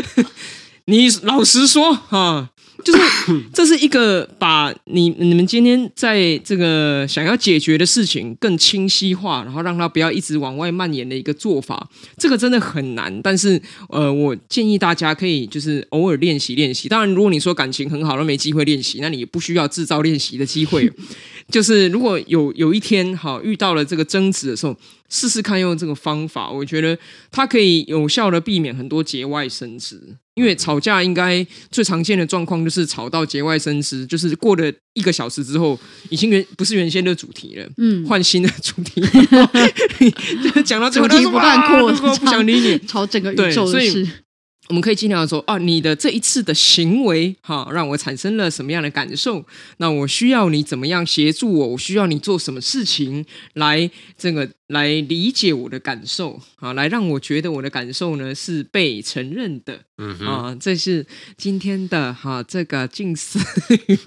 [0.85, 2.49] 你老实说，哈。
[2.88, 3.00] 就是，
[3.54, 11.89] 这是一个把你你们今天在这个想要解决的事情更清晰化，然后让它不要一直往外蔓延的一个做法。
[12.17, 16.88] 这个真的很难，但是呃，我建议大家可以就是偶尔练习练习。
[16.88, 20.89] 当然，如果你说感情很好都没机会练习，那你也不需要制造练习的机会。
[21.49, 24.75] 就是如果有有一天哈遇到了这个争执的时候，
[25.10, 26.97] 试试看用这个方法，我觉得
[27.31, 30.17] 它可以有效的避免很多节外生枝。
[30.36, 35.79] 因为吵架应该最常见的状况就是吵到节外生枝，就是过了一个小时之后，
[36.10, 39.01] 已经原不是原先的主题了，嗯，换新的主题。
[40.63, 44.07] 讲到最后，主题不断扩， 不想理你， 吵整个宇宙的事。
[44.69, 49.45] 我们可以尽量说啊，你的这一次的行为，哈，让我产生了什么样的感受？
[49.77, 51.67] 那我需要你怎么样协助我？
[51.67, 56.73] 我需要你做什么事情来这个来理解我的感受啊？
[56.73, 59.80] 来让我觉得我的感受呢是被承认的。
[59.99, 61.03] 嗯哼啊，这是
[61.38, 63.39] 今天的哈这个近似
[63.88, 63.97] 语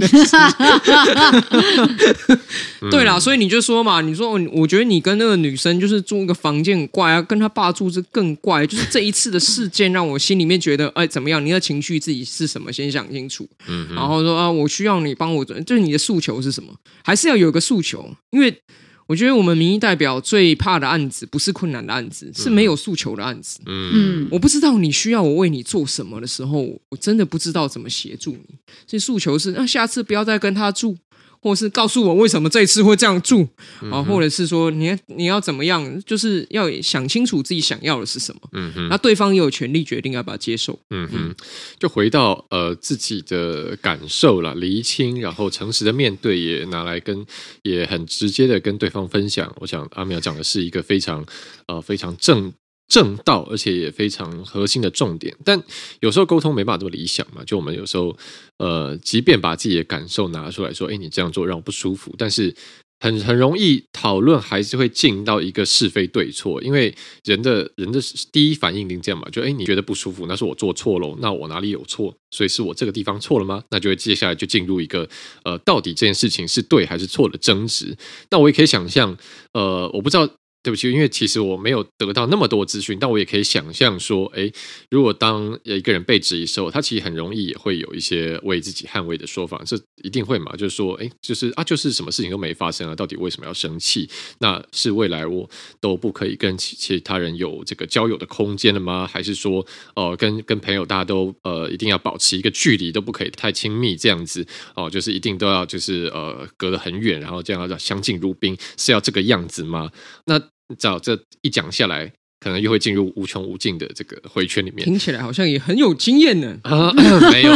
[2.90, 8.64] 对啦，所以你就说嘛，你说我觉得你跟那个女生就是住一个房间很怪啊，跟她爸住是更怪。
[8.64, 11.44] 就是这一次的事件让我心里面觉得，哎，怎么样？
[11.44, 12.72] 你的情绪自己是什么？
[12.72, 13.48] 先想清楚。
[13.66, 16.72] 嗯哼，然后说啊，我需要你帮我，就是你的诉求是什么？
[17.02, 18.62] 还是要有一个诉求，因为。
[19.10, 23.58] 我觉得我们民意代表最怕的案子，不是困难的案子，是没有诉求的案子。
[23.66, 28.54] 嗯，我不知道你需要我为你做什么的时候，我真的不知道怎么协助你。
[28.86, 30.96] 所以诉求是，那下次不要再跟他住。
[31.40, 33.48] 或是告诉我为什么这一次会这样住
[33.90, 34.02] 啊？
[34.02, 36.02] 或者是说你你要怎么样？
[36.04, 38.40] 就是要想清楚自己想要的是什么。
[38.52, 40.78] 嗯哼，那对方也有权利决定要不要接受。
[40.90, 41.34] 嗯哼，
[41.78, 47.24] 就回到呃自己的感受了，厘清，然后诚实的面对，也拿来跟
[47.62, 49.50] 也很直接的跟对方分享。
[49.60, 51.24] 我想阿苗讲的是一个非常
[51.66, 52.52] 呃非常正。
[52.90, 55.62] 正道，而且也非常核心的重点，但
[56.00, 57.42] 有时候沟通没办法这么理想嘛。
[57.46, 58.14] 就我们有时候，
[58.58, 62.52] 呃，即便把自己的感受拿出来说，哎，你这样做让我不舒服，但是
[62.98, 66.92] 很很容易讨论，还是会进到一个是非对错，因为
[67.24, 68.00] 人的人的
[68.32, 72.12] 第一反应一定这样嘛，就哎，你觉得不舒服，那是我做错喽，那我哪里有错？
[72.32, 73.62] 所以是我这个地方错了吗？
[73.70, 75.08] 那就会接下来就进入一个
[75.44, 77.96] 呃，到底这件事情是对还是错的争执。
[78.30, 79.16] 那我也可以想象，
[79.52, 80.28] 呃，我不知道。
[80.62, 84.52] 对不起，因为其实我没有得到那么多资讯，但我也可以想象说，诶，
[84.90, 90.54] 如果当一个人被质疑的时候，他其实很容易也会有一些为自己捍卫的说法，这一定会嘛？
[90.56, 94.08] 就是说，诶，就是啊，就是什么事情都没发生啊，到底为什么要生气？
[94.40, 95.48] 那是未来我
[95.80, 99.06] 都不可以跟其其他人有这个交友的空间了吗？
[99.06, 99.60] 还是说，
[99.96, 104.46] 哦、呃，跟跟朋友大家都呃一定要保持一个距离，都不可以太亲密这样子？
[104.74, 109.90] 哦、就是一定都要就是呃隔得很远，然后这样要相敬如宾，是要这个样子吗？
[110.26, 110.40] 那
[110.78, 114.84] 照这一讲下来，可能又会进入无穷无尽的这个回圈里面。
[114.84, 116.56] 听起来好像也很有经验呢。
[116.62, 116.92] 啊，
[117.30, 117.52] 没有。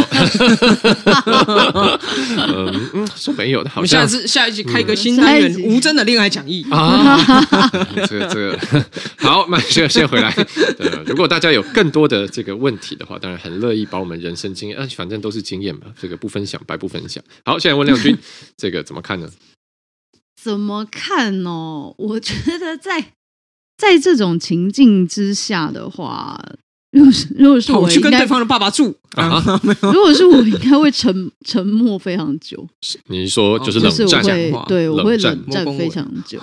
[2.37, 4.01] 嗯嗯，说没有的，好像。
[4.01, 7.17] 下次下一集开一个新单元，吴真的恋爱讲义啊。
[8.07, 8.59] 这个这个
[9.17, 10.29] 好，那先先回来。
[10.77, 17.23] 呃如果大家有更多的这个问题的话，当然很乐意把我们人生经验，啊，反正都是经验嘛，这个不分享白不分享。
[17.43, 18.15] 好，现在问亮君，
[18.57, 19.27] 这个怎么看呢？
[20.45, 21.91] 怎么看呢？
[21.97, 23.03] 我觉得在
[23.75, 26.39] 在这种情境之下的话，
[26.91, 29.41] 如果是如果是我去跟对方的爸爸住啊，
[29.91, 32.63] 如果是我，应该会沉沉默非常久。
[33.07, 36.39] 你说就是冷战，会对我会冷战非常久。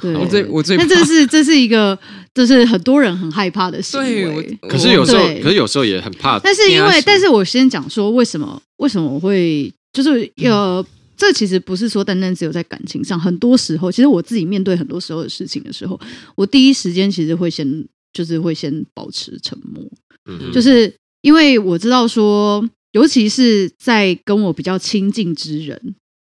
[0.00, 1.98] 对，我最我最那这是这是一个，
[2.32, 4.58] 这是很多人很害怕的行为。
[4.62, 6.38] 可是有时候，可是有时候也很怕。
[6.38, 10.82] 但是因为，但是我先讲说为什么为什么我会就是呃。
[11.20, 16.00] 这其实不是说单单只有在感情上，很多时候，其实我自己面对很多时候的事情的时候，
[16.34, 19.84] 我第一时间其实会先就是会先保持沉默，
[20.24, 25.94] 嗯哼，就是因为我知道说，尤其是在跟我比较亲近之人，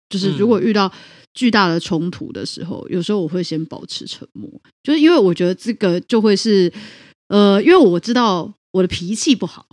[0.09, 0.91] 就是如果遇到
[1.35, 4.51] 巨大的冲突的时候，有时候我会先保持沉默，
[4.83, 6.73] 就是因为我觉得这个就会是，
[7.29, 9.67] 呃，因为我知道我的脾气不好，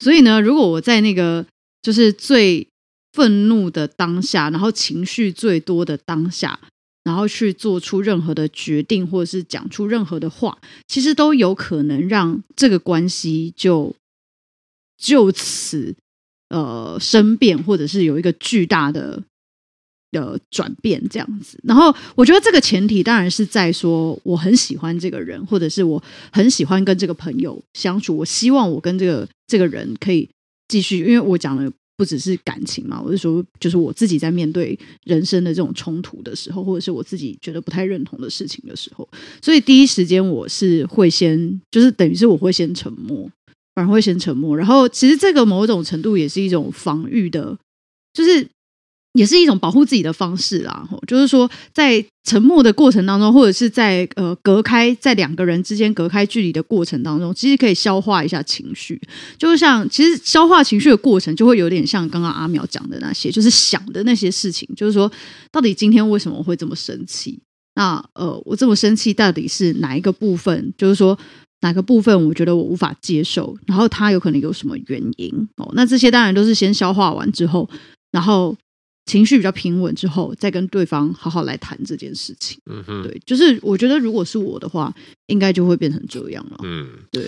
[0.00, 1.46] 所以呢，如果我在那个
[1.80, 2.68] 就是最。
[3.14, 6.58] 愤怒的当下，然后情绪最多的当下，
[7.04, 13.94] 然后去做出任何的决定，或者是讲出任何的话，其实都有可能让这个关系就
[14.98, 15.94] 就此
[16.48, 19.22] 呃生变，或者是有一个巨大的
[20.10, 21.56] 的转变这样子。
[21.62, 30.28] 然后，我觉得这个前提当然是在说我很喜欢这个人，或者是我很喜欢跟这个朋友相处，我希望我跟这个这个人可以
[30.66, 31.70] 继续，因为我讲了。
[31.96, 39.08] 不只是感情嘛，我是说，就是我自己在面对人生的这种冲突的时候，或者是我自己觉得不太认同的事情的时候，
[39.42, 43.30] 所以第一时间我是会先，就是等于是我会先沉默，
[43.74, 44.56] 反而会先沉默。
[44.56, 47.56] 然后，其实这个某种程度也是一种防御的，
[48.12, 48.48] 就是。
[49.14, 59.00] 也是一种保护自己的方式啦，就是说，在沉默的过程当中，或者是在呃隔开在两个人之间隔开距离的过程当中，其实可以消化一下情绪。
[59.38, 65.10] 就像其实消化情绪的过程，就会有点像刚刚阿苗讲的那些，就是想的那些事情，就是说，
[65.52, 67.38] 到底今天为什么会这么生气？
[67.76, 70.74] 那呃，我这么生气到底是哪一个部分？
[70.76, 71.16] 就是说，
[71.60, 73.56] 哪个部分我觉得我无法接受？
[73.64, 75.32] 然后他有可能有什么原因？
[75.58, 77.70] 哦，那这些当然都是先消化完之后，
[78.10, 78.56] 然后。
[79.06, 82.58] 情绪比较平稳之后，再跟对方好好来谈这件事情。
[82.70, 84.94] 嗯哼，对，就是我觉得如果是我的话，
[85.26, 86.58] 应该就会变成这样了。
[86.62, 87.26] 嗯，对。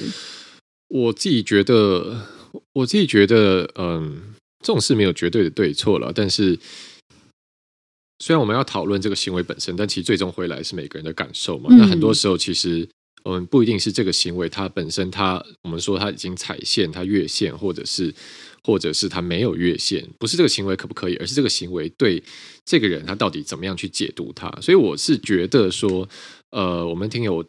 [0.89, 2.27] 我自己觉得，
[2.73, 6.11] 我自己觉得，嗯，这种事没有绝对的对错了。
[6.15, 6.59] 但是，
[8.21, 11.69] 虽然我们要讨论这个行为本身，但其实最终回来是每个人的感受嘛。
[11.71, 12.89] 嗯、那很多时候，其实
[13.25, 18.15] 我们不一定是这个行为它本身它，它我们说它已经踩线，它越线，或者是。
[18.67, 22.21] 或者是他没有越线，不是这个行为可不可以，而是这个行为对
[22.65, 24.51] 这个人他到底怎么样去解读他。
[24.61, 26.09] 所以我是觉得说，
[26.51, 27.47] 呃，我们听友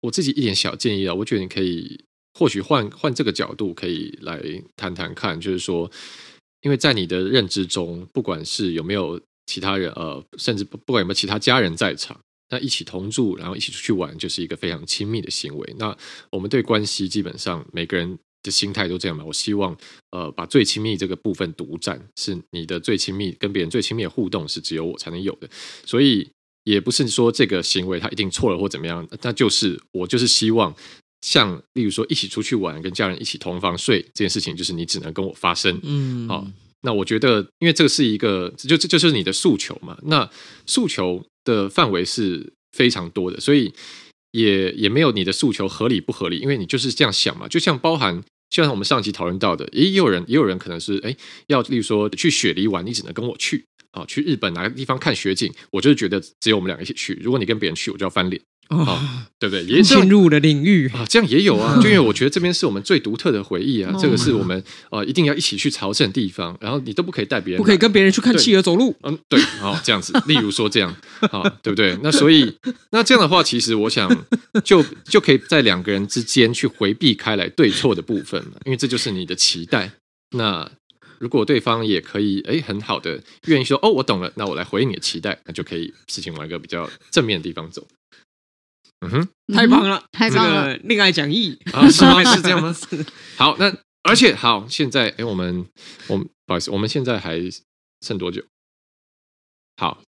[0.00, 2.02] 我，自己一点小建议啊，我觉得你可以
[2.36, 4.42] 或许换换这个角度，可以来
[4.74, 5.88] 谈谈看，就是说，
[6.62, 12.18] 因为在你的认知中，不管是有没有其他人，呃，甚至不管有没有其他家人在场，
[12.50, 15.74] 那一起同住，然后一起出去玩，就是一个非常亲密的行为。
[15.78, 15.96] 那
[16.30, 18.18] 我们对关系基本上每个人。
[18.46, 19.22] 的心态都这样嘛？
[19.24, 19.76] 我希望，
[20.12, 25.50] 呃，把最亲密这个部分独占，是你的最亲密，跟别人最亲密的互动是只有我才能有的。
[25.84, 26.26] 所以
[26.64, 30.74] 也不是说这个行为他一定错了或怎么样，那就是我就是希望，
[31.20, 35.78] 像例如说一起出去玩，跟家人一起同房睡这件事情，就是你只能跟我发生。
[35.82, 36.46] 嗯，好，
[36.82, 39.98] 那我觉得，因为这个是一个，就这就是你的诉求嘛。
[40.04, 40.30] 那
[40.66, 43.72] 诉求的范围是非常多的，所以
[44.32, 48.22] 也也没有你的诉求合理不合理，因为你就是这样想嘛，就像包含。
[48.48, 51.16] 就像我们上集讨论到的，也有人也有人可能是哎，
[51.48, 58.40] 要例如说去雪梨玩，你只能跟我去啊，去日本哪个地方看雪景，我就是觉得只有我们两个一起去，如果你跟别人去，我就要翻脸。
[58.68, 59.00] 啊、哦，
[59.38, 59.64] 对不对？
[59.64, 61.76] 也进入了领域啊，这样也有啊。
[61.82, 66.56] 就因为我觉得这边是我们最独特的回忆啊，哦、这个是我们呃一定要一起去朝圣的地方。
[66.60, 68.94] 然后你都不可以带别人，不可以跟别人去看企鹅走路。
[69.02, 70.12] 嗯，对，好，这样子。
[70.26, 70.94] 例如说这样，
[71.32, 71.96] 哦，对不对？
[72.02, 72.52] 那所以
[72.90, 74.10] 那这样的话，其实我想
[74.64, 79.92] 就就可以在两个人之间去回避开来对错的部分嘛，因为这就是你的期待。
[80.32, 80.68] 那
[81.18, 87.86] 如果对方也可以哎很好的愿意说哦，我懂了，那我来回应你的期待，那就可以事情往一个比较正面的地方走。
[89.00, 90.74] 嗯哼，太棒了，太棒了！
[90.78, 92.24] 恋爱讲义啊， 是吗？
[92.24, 92.72] 是这样吗？
[92.72, 93.04] 是。
[93.36, 93.70] 好，那
[94.02, 95.66] 而且好，现在哎，我们
[96.08, 97.38] 我们不好意思，我们现在还
[98.00, 98.42] 剩多久？
[99.76, 100.00] 好，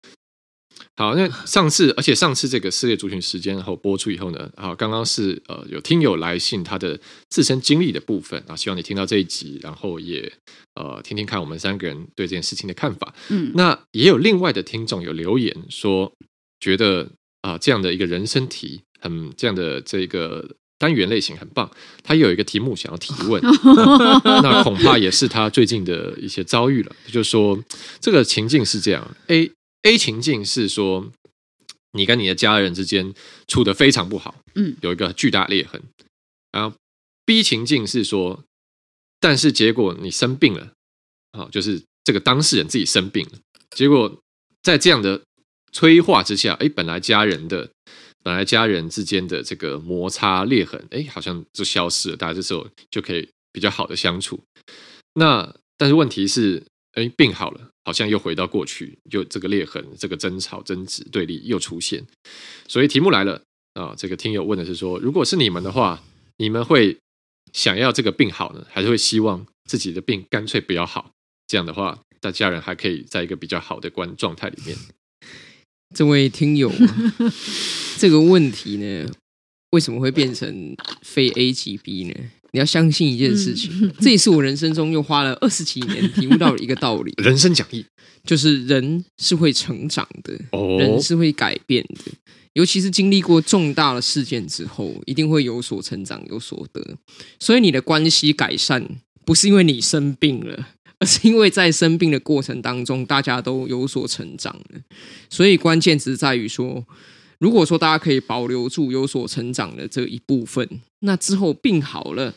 [0.94, 10.32] 好，那上次，而且上次这个撕裂族群时间然后播出以后呢，好，刚刚是呃有听友来信他的自身经历的部分啊，希望你听到这一集，然后也
[10.76, 13.12] 呃听听看我们三个人对这件事情的看法。
[13.30, 16.12] 嗯，那也有另外的听众有留言说，
[16.60, 17.10] 觉得。
[17.42, 21.70] 啊，这样的一个人生题，很这样的这个单元类型很棒。
[22.02, 23.40] 他有一个题目想要提问，
[24.42, 26.96] 那恐怕也是他最近的一些遭遇了。
[27.06, 27.62] 就是说，
[28.00, 31.12] 这个情境是这样：A A 情境是说，
[31.92, 33.14] 你跟你的家人之间
[33.46, 35.80] 处的非常不好，嗯，有一个巨大裂痕。
[36.50, 36.76] 然后
[37.24, 38.42] B 情境是说，
[39.20, 40.72] 但是结果你生病了，
[41.30, 43.38] 啊，就是这个当事人自己生病了，
[43.70, 44.20] 结果
[44.62, 45.22] 在这样的。
[45.76, 47.68] 催化之下，哎，本来家人的，
[48.22, 52.16] 本来家人之间的这个摩擦裂痕，哎，好像就消失了。
[52.16, 54.40] 大家这时候就可以比较好的相处。
[55.12, 62.02] 那但是问题是，哎，病好了，好像又回到过去，就这个裂痕、这个争吵、争执、对立又出现。
[62.66, 63.42] 所以题目来了
[63.74, 66.02] 啊，这个听友问的是说，如果是你们的话，
[66.38, 66.96] 你们会
[67.52, 71.10] 想要这个病好呢，还是会希望自己的病干脆不要好？
[71.46, 74.74] 这样的话，大家人还可以在一个比较好的关状态里面。
[75.94, 77.34] 这位听友啊，
[77.98, 79.06] 这个问题呢，
[79.70, 82.14] 为什么会变成非 A 即 B 呢？
[82.52, 87.12] 你要相信一件事情，嗯、这也是我人生中又花了二十几年体悟到的一个道理。
[87.22, 87.84] 人生讲义
[88.24, 92.12] 就是人是会成长的，哦、人是会改变的，
[92.54, 96.96] 尤其是经历过重大的事件之后，一定会有所成长，有所得。
[97.38, 98.88] 所以你的关系改善，
[99.24, 100.68] 不是因为你生病了。
[100.98, 104.80] 而是因为在生病的过程当中，大家都有所成长了，
[105.28, 106.84] 所以关键只在于说，
[107.38, 112.34] 如果说大家可以保留住有所成长的这一部分，那之后病好了，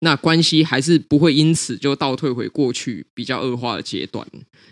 [0.00, 4.26] 那关系还是不会因此就倒退回过去比较恶化的阶段。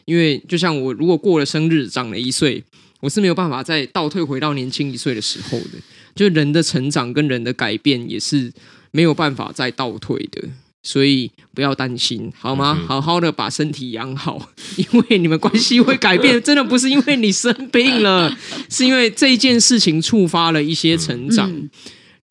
[0.04, 2.62] 因为就像我如果过了生日长了一岁，
[3.00, 5.78] 我是没有办法再倒退回到年轻一岁的时候的。
[6.14, 8.52] 就人的成长跟人的改变也是
[8.90, 10.48] 没有办法再倒退的。
[10.82, 12.74] 所以不要担心，好吗？
[12.86, 18.34] 好好的把身体养好， 因为你们关系会改变， 真的不是因为你生病了，
[18.70, 21.68] 是因为这一件事情触发了一些成长，嗯、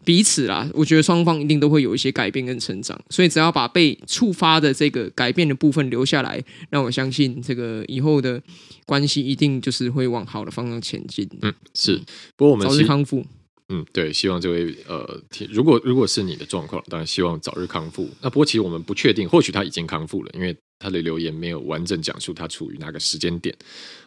[0.04, 8.42] 彼此啦，我觉得双方一定都会有一些改变跟成长，所以只要把被触发的这个改变的部分留下来，让我相信这个以后的
[8.88, 11.30] 关系一定就是会往好的方向前进。
[11.44, 12.02] 嗯，是，
[12.36, 13.24] 不过我们早日康复。
[13.70, 18.10] 嗯，对，希望这位呃，如果如果是你的状况，当然希望早日康复。
[18.22, 23.56] 那不过其实我们不确定，或许他已经康复了，因为他的留言没有完整讲述他处于哪个时间点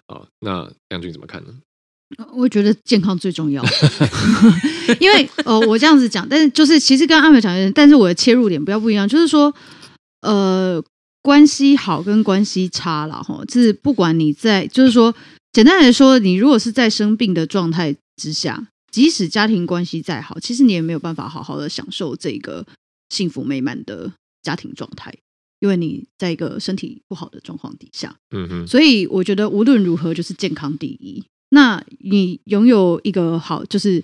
[0.07, 0.23] 啊。
[0.41, 1.55] 那亮君怎么看呢？
[2.35, 3.65] 我觉得健康最重要，
[5.01, 9.55] 因为呃，我这样子讲，但是就是其实跟阿美讲的，但是我的切入点比较不一样，就是说，
[10.21, 10.83] 呃，
[11.23, 15.15] 关系好跟关系差了哈，就是不管你在，就是说，
[15.53, 22.65] 简单来说，你如果是在生病的状态之下，即使家庭关系再好，其实你也没有办法好好的享受这个
[23.09, 24.13] 幸福美满的
[24.43, 25.13] 家庭状态，
[25.59, 31.25] 因为你在一个身体不好的状况底下，嗯哼，所以我觉得无论如何就是健康第一。
[31.51, 34.03] 那你拥有一个好，就是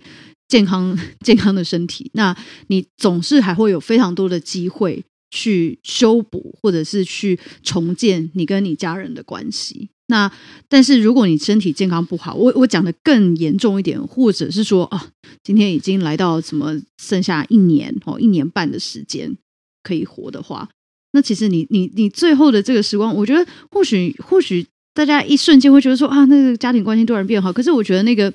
[0.49, 2.37] 健康 健康的身体，那
[2.69, 9.91] 你总是还会有非常多的机会去修补，或者是去重建你跟你家人的关系。
[10.09, 10.31] 那
[10.69, 15.11] 但是如果你身体健康不好，我我讲的更严重一点，或者是说啊，
[15.43, 19.35] 今天已经来到什么剩下一年哦，一年半的时间
[19.83, 20.69] 可以活的话，
[21.13, 24.67] 那其实你你你最后的这个时光，我觉得或许或许。
[24.95, 27.53] 大家一瞬间会觉得说啊，那个家庭关系突然变好。
[27.53, 28.33] 可是我觉得那个，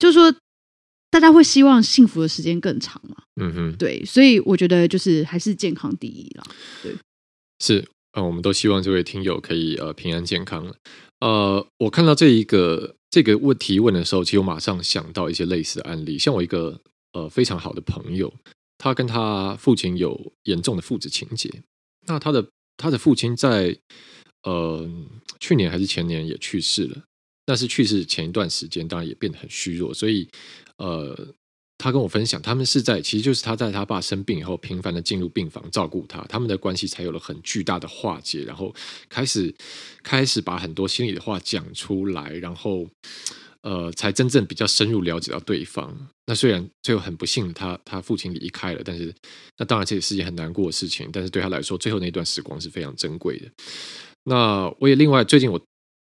[0.00, 0.34] 就是说，
[1.12, 3.14] 大家会希望幸福的时间更长嘛。
[3.40, 6.42] 嗯哼，对，所以我觉得就是还是健康第一啦。
[6.82, 6.92] 对，
[7.60, 10.74] 是呃，我们都希望这位听友可以呃平安健康。
[11.20, 16.18] 呃，我看到这一个这个问题问的时候，其实我马上想到一些类似的案例。
[16.18, 16.80] 像我一个
[17.12, 18.32] 呃非常好的朋友，
[18.78, 21.62] 他跟他父亲有严重的父子情结。
[22.06, 23.78] 那他的他的父亲在。
[24.42, 24.88] 呃，
[25.40, 27.02] 去年还是前年也去世了。
[27.44, 29.92] 但是去世前一段时间，当然也变得很虚弱。
[29.92, 30.28] 所以，
[30.76, 31.34] 呃，
[31.78, 38.74] 他跟我分享，他们是在，其实就是他在他爸生病以后，频繁的进入病房照顾他，他们的关系才有了很巨大的化解，然后
[39.08, 39.54] 开始
[40.02, 42.88] 开始把很多心里的话讲出来，然后。
[43.62, 45.92] 呃，才真正比较深入了解到对方。
[46.26, 49.12] 那虽然最后很不幸他，他父亲离开了，但是
[49.58, 51.10] 那当然这也是件很难过的事情。
[51.12, 53.50] 但是对他来说，最后那段时光是非常珍贵的。
[54.22, 55.60] 那我也另外最近我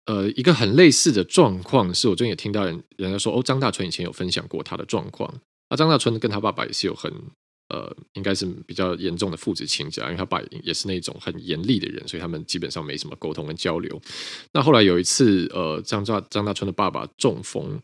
[0.07, 5.31] 呃一个很类似的状况，是我最近也听到人人家说，哦，张大春以前有分享过他的状况。
[5.73, 7.11] 那张大春跟他爸爸也是有很。
[7.69, 13.99] 呃，应该是比较严重的父子情结，因为他爸也是那种很严厉的人，所以他们基本上没什么沟通跟交流。
[14.51, 17.79] 那后来有一次，呃，张大张大春的爸爸中风，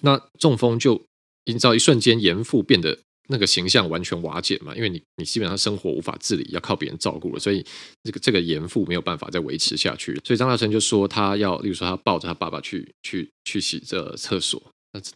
[0.00, 1.04] 那中风就
[1.46, 2.96] 营造一瞬间严父变得
[3.28, 7.62] 那个形象完全瓦解嘛，因为你你基本上生活无法自理，要靠别人照顾了，所以
[8.04, 10.18] 这个这个严父没有办法再维持下去。
[10.24, 14.62] 所以张大春就说他要，例如说他抱着他爸爸去去去洗这厕所。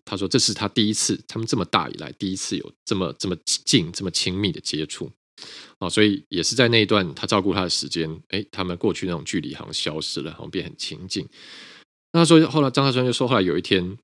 [0.04, 5.10] 他说：“这是他第一次，他们这么大以来第一次有这么这么近、这么亲密的接触
[5.78, 5.88] 啊！
[5.88, 11.24] 所以也是在那一段他照顾他的时间，哎，他们过去那种距离好像消失了，好像变很亲近。
[12.12, 13.96] 那他说后来张大川就说，后来有一天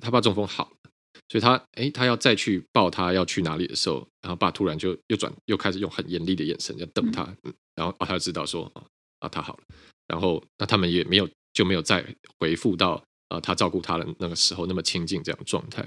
[0.00, 0.90] 他爸中风好了，
[1.28, 8.70] 所以他哎，他要再去抱他要去哪里的时候，然后爸突然就又转又开始用很严厉的眼神在瞪他，嗯，然后啊，他就知道说
[9.18, 9.62] 啊，他好了，
[10.06, 12.04] 然后那他们也没有就没有再
[12.38, 15.82] 回复到。”啊，他照顾他的那个时候那么亲近这样的状态，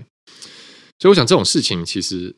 [0.99, 2.35] 所以我想这种事情其实，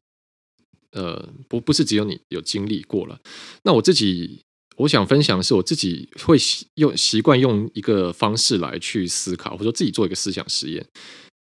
[0.92, 3.20] 呃，不不是只有你有经历过了。
[3.64, 4.42] 那我自己
[4.78, 6.38] 我想分享的是，我自己会
[6.76, 10.86] 用习惯用一个方式来去思考，或者说自己做一个思想实验。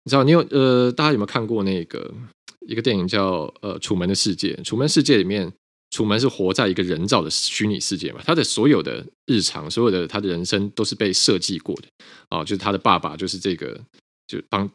[0.05, 2.13] 你知道，你有呃，大家有没有看过那个
[2.67, 4.55] 一个电影叫呃《楚门的世界》？
[4.65, 5.53] 《楚门世界》里面。
[5.91, 8.21] 楚门是活在一个人造的虚拟世界嘛？
[8.25, 11.89] 他的所有的日常，所有的他的人生都是被设计过的
[12.29, 12.45] 啊！
[12.45, 13.79] 就是他的爸爸，就是这个，
[14.29, 14.71] 就帮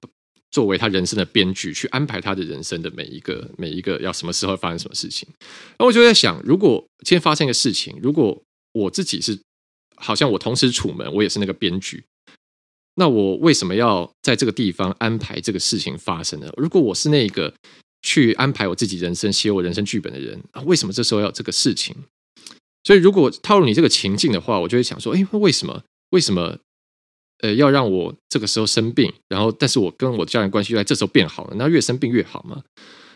[0.52, 5.26] 作为他人生的编剧去安排他的人生的每一个每一个要什么时候发生什么事情。
[5.80, 8.44] 那我就在想，如果今天发生一个事情，如果
[8.74, 9.40] 我自己是
[9.96, 12.04] 好像我同时楚门，我也是那个编剧，
[12.96, 16.52] 那我为什么要在这个地方安排这个事情发生呢？
[16.58, 17.54] 如果我是那个。
[18.06, 21.96] 去安排我自己人生、写我人生剧本的人啊，为什么这时候要这个事情？
[22.84, 25.82] 所以如果套入你这个情境的话，我就会想说：哎，为什么？
[26.12, 26.60] 为什么？
[27.40, 32.64] 呃，要让我这个时候生病，然后但是我跟我家人关系在这时候变好了，那越生病越好吗？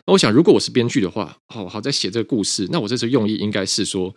[0.08, 4.14] 那我想，如果我是编剧的话，好好在写这个故事，那我这时候用意应该是说，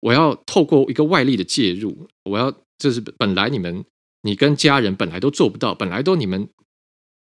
[0.00, 3.82] 我要透过一个外力的介入，我要就是本来你们
[4.22, 6.46] 你跟家人本来都做不到，本来都你们。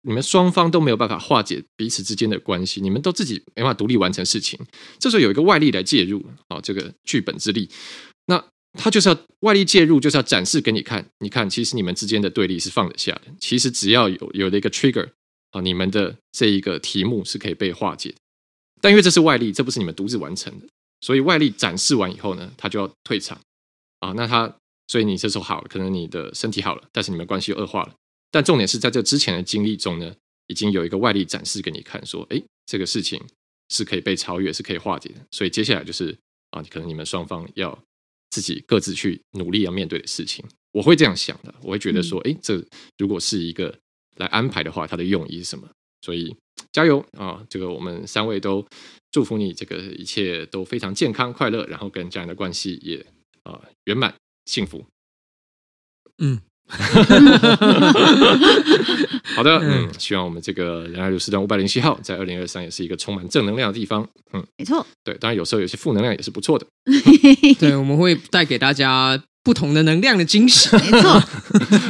[0.05, 4.59] 你们双方都没有办法化解彼此之间的关系，你们都自己没办法独立完成事情。
[4.99, 7.69] 这时候有一个外力来介入，啊，这个剧本之力，
[8.27, 8.43] 那
[8.73, 11.05] 他就是要外力介入，就是要展示给你看。
[11.19, 13.21] 你看，其实你们之间的对立是放得下的。
[13.39, 15.09] 其实只要有有了一个 trigger，
[15.51, 18.13] 啊，你们的这一个题目是可以被化解。
[18.81, 20.67] 但因为这是外力，这不是你们独自完成的，
[20.99, 23.39] 所以外力展示完以后呢，他就要退场。
[23.99, 24.53] 啊，那他，
[24.87, 27.93] 所以你这时候好了，可能你的身体好了，但是你们关系又恶化了。
[28.33, 30.11] 但重点是在这之前的经历中呢，
[30.47, 33.21] 已经有一个外力展示给你看，说，哎，这个事情
[33.69, 35.21] 是可以被超越，是可以化解的。
[35.29, 36.17] 所以接下来就是
[36.49, 37.77] 啊，可能你们双方要
[38.31, 40.43] 自己各自去努力要面对的事情。
[40.71, 42.59] 我会这样想的，我会觉得说，哎，这
[42.97, 43.77] 如果是一个
[44.15, 45.69] 来安排的话，它的用意是什么？
[46.01, 46.35] 所以
[46.71, 47.45] 加油啊！
[47.47, 48.65] 这个我们三位都
[49.11, 53.05] 祝福你，这个一切都非常健康快乐，然后跟家人的关系也
[53.43, 54.15] 啊圆满
[54.45, 54.83] 幸福。
[56.17, 56.41] 嗯。
[59.35, 64.07] 好的，嗯，希望我们这个仁爱路四段五百零七号在二零二三也是一个充满正能量的地方。
[64.33, 66.65] 嗯，没错，对，当然有时候有些负能量也是不错的。
[67.59, 70.69] 对，我们会带给大家不同的能量的惊喜。
[70.77, 71.19] 没错。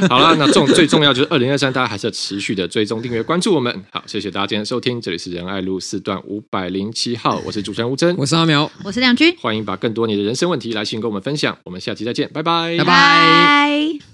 [0.10, 3.84] 好了，那重最重要就是二零二三，大家还是要持续的追踪、订阅、关注我们。
[3.92, 11.58] 好，谢谢大家今天的收听，这里是仁爱路四段五百零七号，我是主持人吴峥，我是阿苗，我是亮君，欢迎把更多你的人生问题来信跟我们分享。
[11.64, 14.13] 我们下期再见，拜拜，拜拜。